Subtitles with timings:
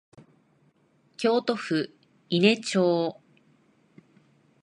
[1.15, 1.91] 京都府
[2.29, 3.21] 伊根町